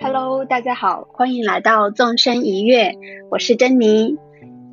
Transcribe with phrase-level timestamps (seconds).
[0.00, 2.94] Hello，大家好，欢迎来到纵身一跃，
[3.30, 4.16] 我是珍妮，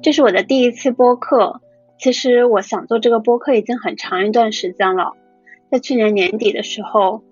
[0.01, 1.59] 这是我的第一次播客。
[1.97, 5.11] 其实我想做这个播客已经很长一段时间了，
[5.69, 7.23] 在去年年底的时候，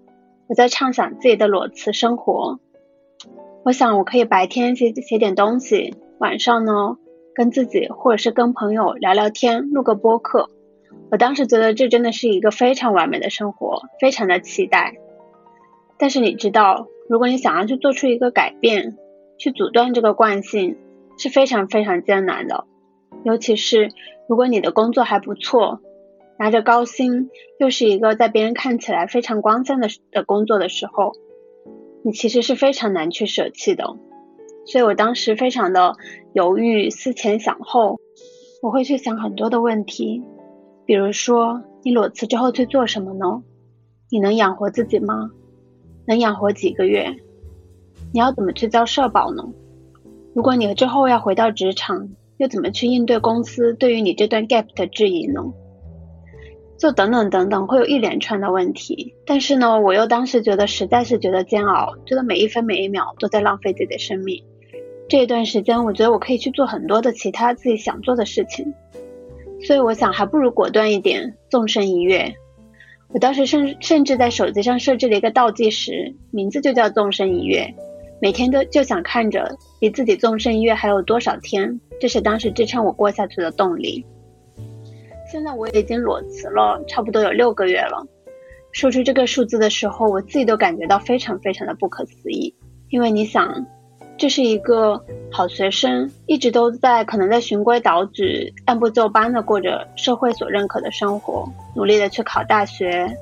[0.47, 2.59] 我在畅想自己的裸辞生活。
[3.63, 6.97] 我想我可以白天写写点东西，晚上呢
[7.33, 10.49] 跟自己或者是跟朋友聊聊天，录个播客。
[11.09, 14.95] 我当时觉得这真的是一个非常完美的生活，非常的期待。
[15.97, 18.97] 但是你知道，如果你想要去做出一个改变，
[19.37, 20.77] 去阻断这个惯性，
[21.17, 22.65] 是非常非常艰难的。
[23.23, 23.91] 尤其是
[24.27, 25.81] 如果你的工作还不错，
[26.37, 27.29] 拿着高薪，
[27.59, 31.13] 又是一个在别人看起来非常光鲜的的工作的时候，
[32.03, 33.95] 你其实是非常难去舍弃的。
[34.65, 35.95] 所以我当时非常的
[36.33, 37.99] 犹豫，思前想后，
[38.61, 40.23] 我会去想很多的问题，
[40.85, 43.43] 比如说你裸辞之后去做什么呢？
[44.09, 45.31] 你能养活自己吗？
[46.05, 47.15] 能养活几个月？
[48.13, 49.43] 你要怎么去交社保呢？
[50.33, 55.41] 如果你之后要回到职场，又怎么去应对公司对于你这段 gap 的质疑呢？
[56.77, 59.13] 就等等等等，会有一连串的问题。
[59.25, 64.43] 但是呢，我又当时觉得实在是觉得煎熬，觉得每一分每一秒都在浪费自己的生命。
[65.11, 68.73] 这段时间，我觉得我可以去做很多的其他自己想做的事情。
[69.61, 72.33] 所以我想，还不如果断一点，纵身一跃。
[73.09, 77.75] 我当时甚甚至在手机上设置了一个倒计时，名字就叫纵身一跃。
[78.21, 84.05] 每天都就想看着离自己纵身一跃还有多少天，这是当时支撑我过下去的动力。
[85.29, 88.07] 现在我已经裸辞了，差不多有六个月了。
[88.71, 92.55] 说出这个数字的时候，我自己都感觉到非常非常的不可思议。
[92.87, 93.65] 因为你想，
[94.21, 103.17] 这是一个好学生，一直都在可能在循规蹈矩、按部就班的过着社会所认可的生活，努力的去考大学，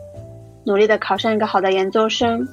[0.66, 2.46] 努力的考上一个好的研究生。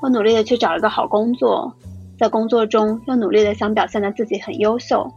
[0.00, 1.70] 我努力的去找一个好工作，
[2.18, 5.12] 在工作中又努力的想表现的自己很优秀，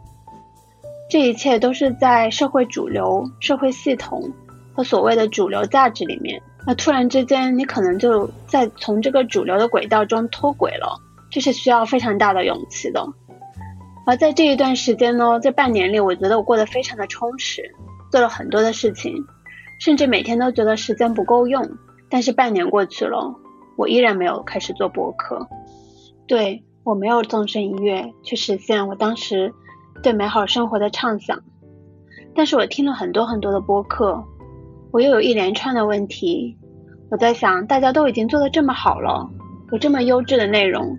[1.09, 4.29] 这一切都是在社会主流、社会系统
[4.73, 6.41] 和所谓的主流价值里面。
[6.67, 10.99] 那突然之间，你可能就在从这个主流的轨道中脱轨了，
[11.35, 13.05] 这是需要非常大的勇气的。
[14.05, 17.75] 而在这一段时间呢，这半年里，我觉得我过得非常的充实，
[18.09, 19.13] 做了很多的事情，
[19.81, 21.69] 甚至每天都觉得时间不够用。
[22.09, 23.35] 但是半年过去了。
[23.75, 25.45] 我依然没有开始做博客，
[26.25, 29.53] 对我没有纵身一跃去实现我当时
[30.01, 31.37] 对美好生活的畅想。
[32.33, 34.23] 但是我听了很多很多的播客，
[34.91, 36.57] 我又有一连串的问题。
[37.11, 39.29] 我在想，大家都已经做的这么好了，
[39.73, 40.97] 有这么优质的内容，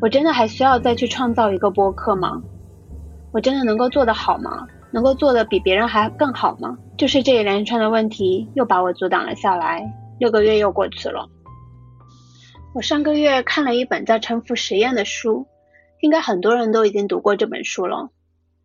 [0.00, 2.42] 我真的还需要再去创造一个播客吗？
[3.32, 4.66] 我真的能够做得好吗？
[4.92, 6.78] 能够做得比别人还更好吗？
[6.96, 9.92] 就是这一连串的问题又把我阻挡了下来。
[10.18, 11.28] 六个月又过去了。
[12.74, 15.46] 我上个月看了一本叫《沉浮实验》的书，
[16.00, 18.10] 应该很多人都已经读过这本书了。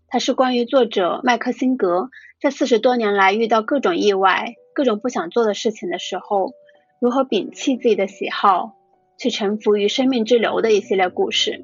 [0.08, 2.10] 它是关于作者麦克辛格
[2.42, 6.52] 在四十多年来遇到各种意外、各种不想做的事情的时候，
[7.00, 8.74] 如何摒弃自己的喜好，
[9.22, 11.64] 去臣服于生命之流的一系列故事。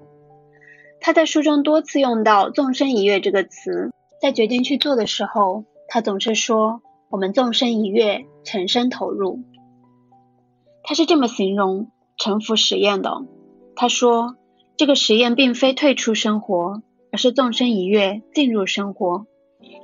[1.01, 3.91] 他在书中多次用到“纵身一跃”这个词，
[4.21, 9.39] 在决定去做的时候，他总是说：“我们纵身一跃，全身投入。”
[10.83, 11.89] 他是这么形容。
[12.19, 13.11] 沉浮实验的，
[13.75, 14.37] 他说
[14.75, 16.81] ：“这个实验并非退出生活，
[17.11, 19.27] 而是纵身一跃进入生活，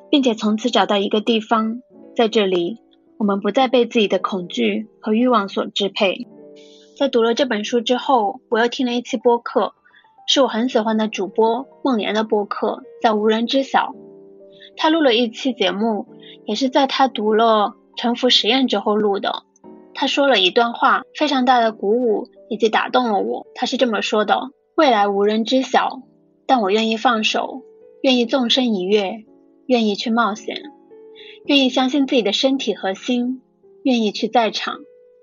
[0.10, 1.82] 并且从此找到一个地方，
[2.16, 2.80] 在这里，
[3.20, 6.28] 我们不再被自己的恐惧和欲望所支配。”
[6.96, 9.74] 在读了这本书之后，我又听了一期播客，
[10.28, 13.94] 是我很喜欢的主播梦莲的播客，叫《无人知晓》。
[14.78, 16.06] 他录了一期节目，
[16.46, 19.44] 也是在他读了沉浮实验之后录的。
[19.96, 23.48] 他说了一段话，非常大的鼓舞以及打动了我。
[23.56, 26.04] 他是这么说的：“未来无人知晓，
[26.46, 27.64] 但我愿意放手，
[28.02, 29.26] 愿意纵身一跃，
[29.66, 30.62] 愿意去冒险，
[31.46, 33.42] 愿意相信自己的身体和心，
[33.84, 34.78] 愿意去在场，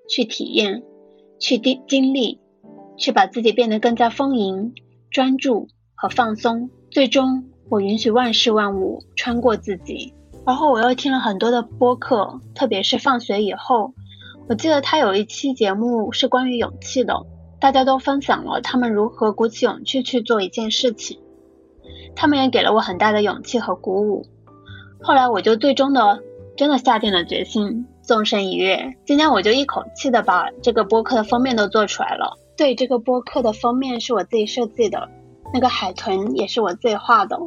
[0.09, 0.83] 去体验，
[1.41, 2.39] 去经经历，
[2.95, 4.73] 去把自己变得更加丰盈、
[5.09, 6.69] 专注和放松。
[6.91, 10.13] 最终，我允许万事万物穿过自己。”
[10.45, 13.93] 然后我又听了很多的播客，特别是放学以后。
[14.47, 17.25] 我记得他有一期节目是关于勇气的，
[17.59, 21.19] 大家都分享了他们如何鼓起勇气去做一件事情，
[22.15, 24.25] 他们也给了我很大的勇气和鼓舞。
[25.01, 26.21] 后来我就最终的
[26.55, 28.95] 真的下定了决心，纵身一跃。
[29.05, 32.37] 今天我就一口气的把这个播客的封面都做出来了。
[32.57, 35.09] 对，这个播客的封面是我自己设计的，
[35.53, 37.37] 那个海豚也是我自己画的。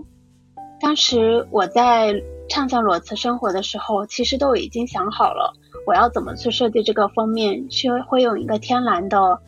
[0.81, 2.23] 当时我在。
[2.47, 5.55] 畅想裸辞生活的时候，其实都已经想好了
[5.87, 9.41] 我要怎么去设计这个封面，是会用一个天蓝的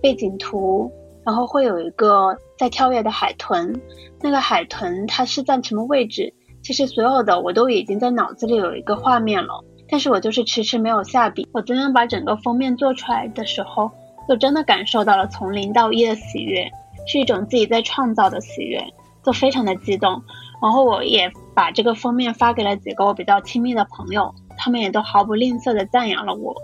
[0.00, 0.90] 背景图，
[1.26, 3.78] 然后会有一个在跳跃的海豚，
[4.22, 6.32] 那个海豚它是在什么位置？
[6.62, 11.48] 其实所有的我都已经在脑子里有一个画面了，但是我就是迟迟没有下笔。
[11.52, 13.90] 我真正把整个封面做出来的时候，
[14.28, 16.70] 就真的感受到了从零到一的喜悦，
[17.06, 18.84] 是一种自己在创造的喜悦，
[19.24, 20.22] 就非常的激动。
[20.60, 26.54] 然后我也把这个封面发给了几个我比较亲密的朋友，他们也都毫不吝啬的赞扬了我，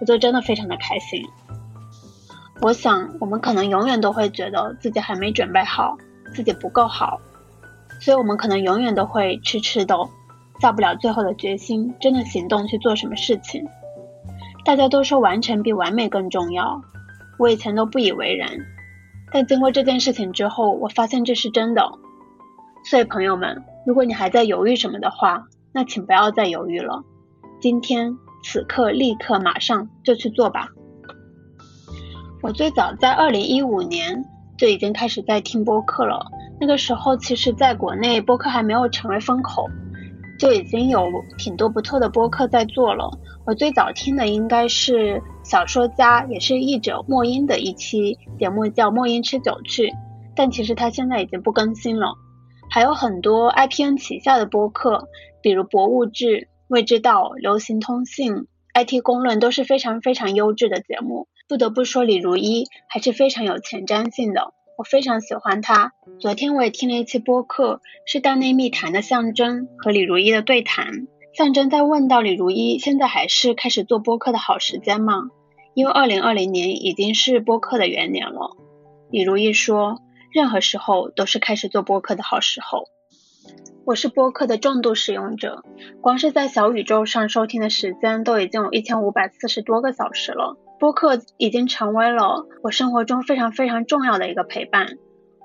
[0.00, 1.22] 我就真的非常的开心。
[2.60, 5.96] 我想我们可能永远都会觉得自己还没准备好，
[6.34, 7.20] 自己不够好，
[8.00, 9.96] 所以我们可能永远都会痴痴的
[10.60, 13.66] 下不了最后的决心，真的行动去做什么事情。
[14.64, 16.80] 大家都说完成比完美更重要，
[17.38, 18.48] 我以前都不以为然，
[19.32, 21.86] 但经过这件事情之后，我发现这是真的。
[22.84, 27.02] 所以，朋友们，如果你还在犹豫什么的话，那请不要再犹豫了。
[27.60, 30.68] 今天、此刻、立刻、马上就去做吧。
[32.42, 34.22] 我最早在二零一五年
[34.58, 36.26] 就已经开始在听播客了。
[36.60, 39.66] 那个时候，其实在国内播客还没有成为风口，
[40.38, 41.06] 就已经有
[41.38, 43.10] 挺多不错的播客在做了。
[43.46, 49.88] 我最早听的应该是小说家，也是译者莫音的一期节目，叫《莫音吃酒去》，
[50.34, 52.14] 但其实他现在已经不更新了。
[52.70, 55.08] 还有很多 IPN 旗下的播客，
[55.42, 61.28] 比如博物志、未知道、流行通信、IT 公论都是非常非常优质的节目。
[61.46, 65.92] 不得不说，李如一还是非常有前瞻性的，我非常喜欢他。
[66.18, 71.06] 昨天我也听了一期播客，是大内密谈的象征和李如一的对谈。
[71.32, 75.14] 象征在问到李如一现在还是开始做播客的好时间吗？
[75.74, 78.56] 因为二零二零年已经是播客的元年了。
[79.10, 80.00] 李如一说。
[80.32, 82.88] 任何时候都是开始做播客的好时候。
[83.84, 85.62] 我是播客的重度使用者，
[86.00, 90.56] 光是在小宇宙上收听的时间都已经有一千五百四十多个小时了。
[90.84, 94.98] 播客已经成为了我生活中非常非常重要的一个陪伴。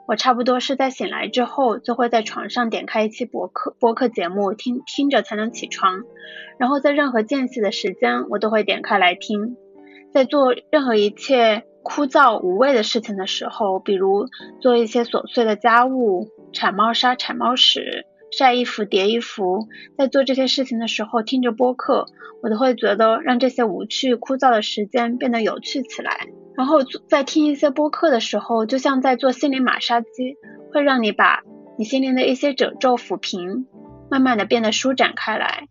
[0.05, 6.03] 我差不多是在醒来之后，就会在床上点开一期播客播客节目，听听着才能起床。
[6.57, 9.55] 然后在任何间隙的时间，我都会点开来听。
[10.13, 11.63] 在做任何一切。
[11.81, 14.27] 枯燥无味的事情的时候，比如
[14.59, 19.67] 做一些琐碎的家务，铲猫砂、铲猫屎、晒衣服、叠衣服，
[19.97, 22.05] 在做这些事情的时候，听着播客，
[22.41, 26.27] 我都会觉得让这些无趣枯燥的时间变得有趣起来。
[26.55, 30.35] 然后在听一些播客的时候，就像在做心灵马杀鸡，
[30.73, 31.41] 会让你把
[31.77, 33.65] 你心灵的一些褶皱抚平，
[34.11, 35.67] 慢慢的变得舒展开来。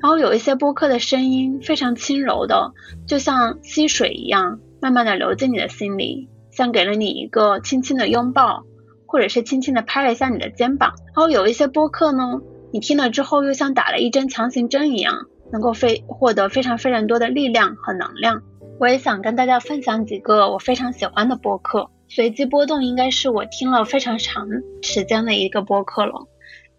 [0.00, 2.72] 然后有一些播客的声音非常轻柔的，
[3.06, 4.60] 就像溪水一样。
[4.80, 8.64] 慢慢的流进你的心里，像给了你一个轻轻的拥抱，
[9.12, 10.94] 或者是轻轻的拍了一下你的肩膀。
[11.08, 12.40] 然后有一些播客呢，
[12.72, 18.40] 你听了之后又像打了一针强行针一样，能够非获得非常非常多的力量和能量。
[18.80, 21.90] 我也想跟大家分享几个我非常喜欢的播客。
[22.08, 24.48] 随机波动应该是我听了非常长
[24.82, 26.26] 时间的一个播客了，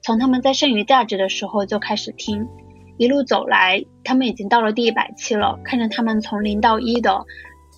[0.02, 2.48] 从他们在剩余价值的时候就开始听，
[2.98, 7.24] 一路走来，他们已经到了第一百期了，看着他们从零到一的。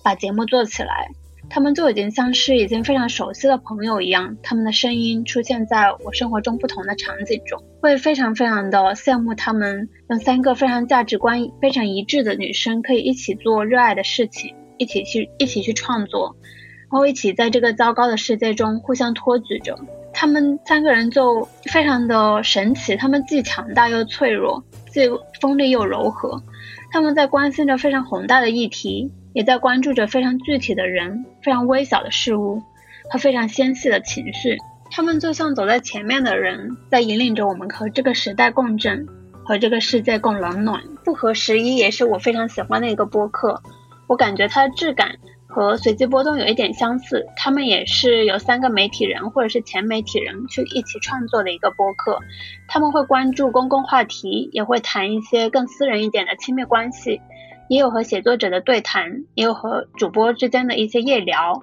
[0.04, 1.10] 把节目做起来，
[1.48, 16.36] 他们就已经像是已经非常熟悉的朋友一样，他们的声音出现在我生活中不同的场景中，会非常非常的羡慕他们，用三个非常价值观非常一致的女生可以一起做热爱的事情，一起去一起去创作，
[16.90, 19.78] 然后一起在这个糟糕的世界中互相托举着。
[20.12, 25.02] 他们三个人就非常的神奇，他们既强大又脆弱，既
[25.40, 26.42] 锋利又柔和，
[26.90, 29.10] 他们在关心着非常宏大的议题。
[29.36, 32.62] 也在关注着非常具体的人、非常微小的事物
[33.10, 34.56] 和非常纤细的情绪。
[34.90, 39.06] 他们就像走在前面的人，在引领着我们和这个时代共振，
[39.44, 40.80] 和这个世界共冷暖。
[41.04, 43.60] 不合时宜也是我非常喜欢的一个播客，
[44.06, 45.16] 我感觉它的质感
[45.46, 47.26] 和随机波动有一点相似。
[47.36, 52.18] 他们也是由三个媒体人或者是前媒体人去一起创作的一个播客。
[52.68, 57.20] 他们会关注公共话题，也会谈一些更私人一点的亲密关系。
[57.68, 61.62] 也有和写作者的对谈，也有和主播之间的一些夜聊。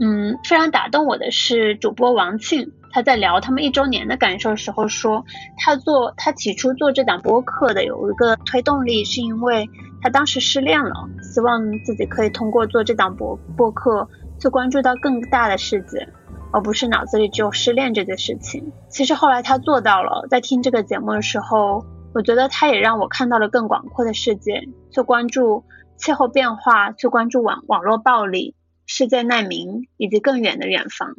[0.00, 5.24] 嗯，非常打动我的是主播王庆，他在聊他们一周年的感受时候说，
[5.56, 9.68] 他做他起初做这档播客的有一个推动力，是因为
[10.00, 14.08] 他当时失恋了，希望自己可以通过做这档播播客
[14.40, 16.08] 去关注到更大的世界，
[16.52, 18.72] 而不是脑子里只有失恋这件事情。
[18.88, 21.84] 其实后来他做到了，在听这个节目的时候。
[22.18, 24.60] 我觉得它也让我看到了更广阔的世界，
[24.90, 25.62] 去关注
[25.96, 28.56] 气候变化，去关注网网络暴力、
[28.86, 31.14] 世界难民以及更远的远方。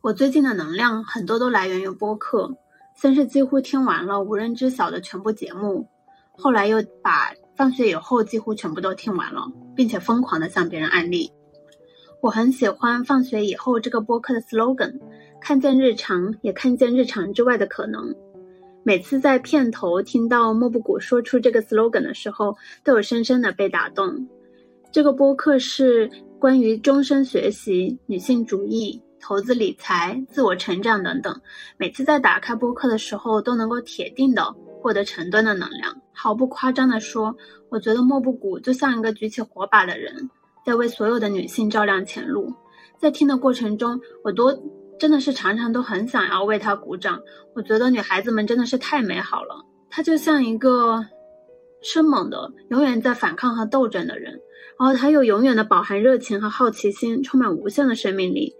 [0.00, 2.56] 我最近的能量很多都来源于播客，
[2.96, 5.86] 先是几乎听完了无人知晓的全部节目，
[6.38, 9.42] 后来又把放学以后几乎全部都听完了，
[9.76, 11.30] 并且疯狂的向别人安利。
[12.22, 14.98] 我很喜欢放学以后这个播客的 slogan，
[15.38, 18.14] 看见日常，也看见日常之外的可能。
[18.82, 24.26] 每次在片头听到莫布谷说出这个 slogan 的时候，都有深深的被打动。
[24.90, 31.40] 这个播客是关于终身学习、女性主义、投资理财、自我成长等等。
[31.76, 34.42] 每次在打开播客的时候，都能够铁定的
[34.80, 35.94] 获得成吨的能量。
[36.12, 37.36] 毫不夸张的说，
[37.68, 40.30] 我觉得莫布谷就像一个举起火把的人，
[40.64, 42.52] 在为所有的女性照亮前路。
[42.98, 44.58] 在听的过程中，我多。
[45.00, 47.18] 真的是常常都很想要为他鼓掌。
[47.54, 49.64] 我觉得女孩子们真的是太美好了。
[49.88, 51.04] 她就像一个
[51.82, 54.32] 生猛的、永远在反抗和斗争的人，
[54.78, 58.54] 然后她又永远的饱含热情和好奇心，充满无限的生命力，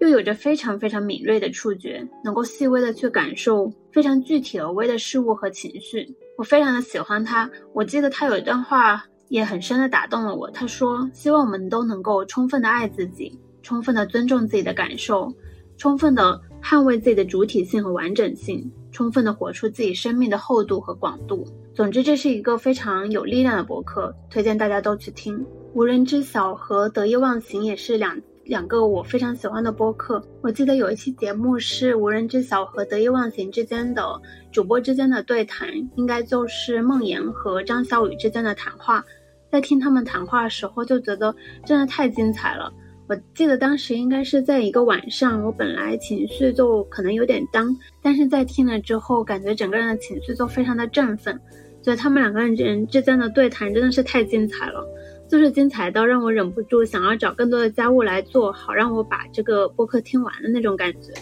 [0.00, 6.06] 又有着非常非常敏锐的触觉，能够细微的去感受非常具体而微的事物和情绪。
[6.36, 7.50] 我非常的喜欢她。
[7.72, 10.50] 我记得她有一段话也很深的打动了我。
[10.50, 15.32] 她说：“希望我们都能够充分的爱自己，充分的尊重自己的感受。”
[15.76, 21.46] 充分的捍卫自己的主体性和完整性，充分的活出自己生命的厚度和广度。
[21.74, 25.44] 总之，这是一个非常有力量的博客，推荐大家都去听。
[25.74, 30.22] 无人知晓和得意忘形也是两两个我非常喜欢的播客。
[30.40, 34.02] 我记得有一期节目是无人知晓和得意忘形之间的
[34.50, 39.04] 主播之间的对谈，应该就是梦妍和张小雨之间的谈话。
[39.52, 42.72] 在听他们谈话的时候，就觉得真的太精彩了。
[43.08, 51.40] 我记得当时应该是在一个晚上，我本来情绪就可能有点 down，但是在听了之后，感觉整个人的情绪都非常的振奋。
[51.82, 54.84] 所以他们两个人之间的对谈真的是太精彩了，
[55.28, 61.12] 就是精彩到让我忍不住想要找更多的家务来做好，让我把这个播客听完的那种感觉。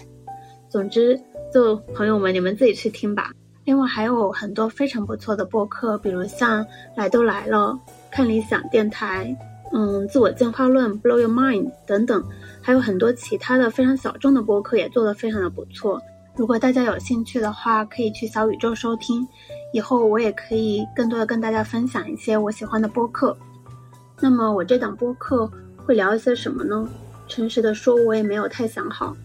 [0.67, 1.15] 总之，
[1.53, 3.31] 就朋友们你们自己去听吧。
[3.63, 6.65] 另外还有很多非常不错的播客，比如像
[6.95, 7.79] 来都来了、
[8.11, 9.35] 看理想电台。
[9.71, 12.23] 嗯，自我进化论、Blow Your Mind 等等，
[12.61, 16.01] 还有很多其他的非常小众的播客也做得非常的不错。
[16.35, 19.27] 如果大家有兴趣的话，可以去小宇宙收听。
[19.73, 23.35] 以后我也可以更多的跟大家分享一些我喜欢的播客。
[24.21, 25.49] 那么我这档播客
[25.85, 26.87] 会聊一些什么呢？
[27.27, 29.15] 诚实的说，我也没有太想好。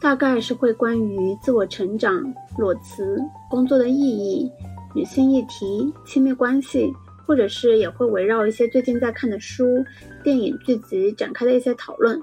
[0.00, 2.22] 大概是会关于自我成长、
[2.58, 4.50] 裸辞、工作的意义、
[4.94, 6.92] 女性议题、亲密关系。
[7.26, 9.84] 或者是也会围绕一些最近在看的书、
[10.22, 12.20] 电影、剧集展开的一些讨论，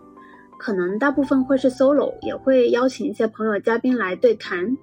[0.57, 4.77] 可能大部分会是 solo，也会邀请一些朋友嘉宾来对谈。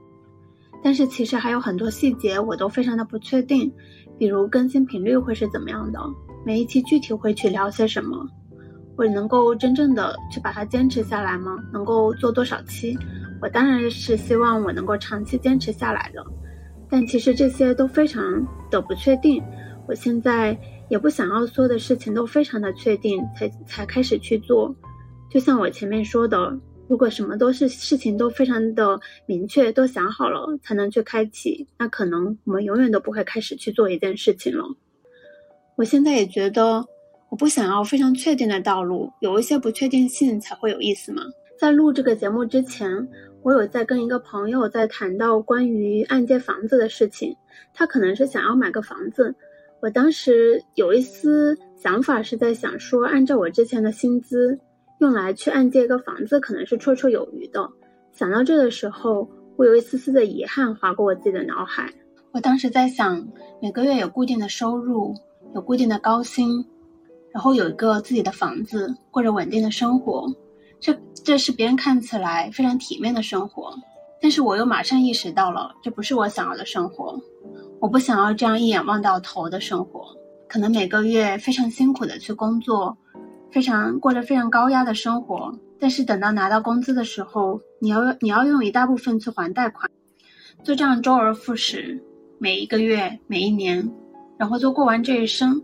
[0.82, 3.72] 但是其实还有很多细节我都非常的不确定，
[4.16, 6.00] 比如更新频率会是怎么样的，
[6.46, 8.25] 每一期具体会去聊些什么，
[8.96, 11.56] 我能够真正的去把它坚持下来吗？
[11.72, 12.96] 能够做多少期？
[13.40, 16.25] 我当然是希望我能够长期坚持下来的，
[16.88, 19.42] 但其实这些都非常的不确定。
[19.88, 20.54] 我现在
[20.90, 24.73] 也不想要所有的事情都非常的确定才才开始去做，
[25.30, 26.54] 就像我前面说的，
[26.88, 34.62] 如果什么都是事情都非常的明确，都想好了才能去开启，那可能我们永远都不会开始去做一件事情了。
[35.76, 36.85] 我现在也觉得，
[37.30, 41.23] 我不想要非常确定的道路，有一些不确定性才会有意思嘛。
[41.59, 43.09] 在录这个节目之前，
[43.42, 47.35] 我有在跟一个朋友在谈到关于按揭房子的事情，
[47.73, 49.35] 他可能是想要买个房子。
[49.80, 54.58] 我当时有一丝想法，是在想说，按照我之前的薪资，
[54.99, 57.68] 用来去按揭一个房子，可能是绰绰有余的。
[58.12, 61.92] 想到这的时候，我有一丝丝的遗憾划过我自己的脑海。
[62.32, 63.28] 我当时在想，
[63.62, 65.14] 每个月有固定的收入，
[65.54, 66.66] 有固定的高薪，
[67.32, 70.26] 然后有一个自己的房子，过着稳定的生活，
[70.80, 70.92] 这
[71.25, 73.73] 这是别人看起来非常体面的生活。
[74.20, 77.16] 但是我又马上意识到了，这不是我想要的生活。
[77.80, 80.16] 我不想要这样一眼望到头的生活，
[80.49, 82.99] 可能每个月非常辛苦的去工作，
[83.52, 89.88] 非常过着非常高压的生活，但是等到拿到工资的时候，你要你要用一大部分去还贷款，
[90.64, 92.02] 就这样周而复始，
[92.38, 93.88] 每一个月每一年，
[94.37, 95.62] 然后就过完这一生。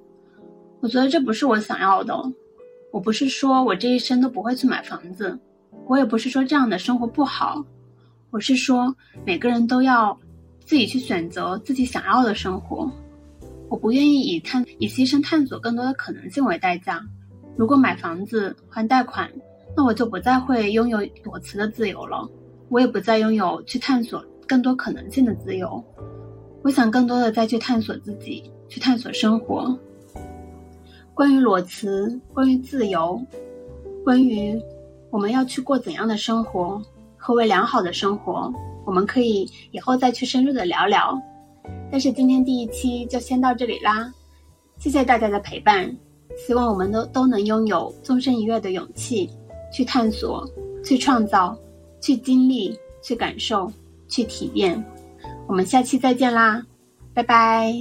[0.80, 2.14] 我觉得这不是我想要的。
[2.92, 5.37] 我不是说我这一生都不会去买房子，
[5.88, 7.64] 我也不是说这样的生活不好，
[8.30, 8.94] 我是说
[9.26, 10.16] 每个人都要。
[10.64, 12.90] 自己去选择自己想要的生活，
[13.68, 17.00] 我不愿意以探以牺牲探索更多的可能性为代价。
[17.56, 19.30] 如果买房子还贷款，
[19.76, 22.28] 那我就不再会拥有裸辞的自由了，
[22.68, 25.83] 我也不再拥有去探索更多可能性的自由。
[26.62, 29.78] 我想更多的再去探索自己，去探索生活。
[31.12, 33.21] 关于裸辞，关于自由，
[34.02, 34.59] 关于
[35.11, 36.83] 我们要去过怎样的生活。
[37.16, 38.52] 何为良好的生活，
[38.86, 41.20] 我们可以以后再去深入的聊聊。
[41.90, 44.12] 但是今天第一期就先到这里啦，
[44.78, 45.94] 谢谢大家的陪伴，
[46.36, 49.30] 希望我们都都能拥有纵身一跃的勇气，
[49.72, 50.46] 去探索，
[50.84, 51.56] 去创造，
[52.00, 53.72] 去经历，去感受，
[54.08, 54.82] 去体验。
[55.46, 56.64] 我们下期再见啦，
[57.14, 57.72] 拜拜。